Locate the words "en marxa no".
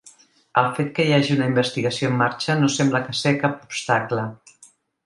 2.13-2.73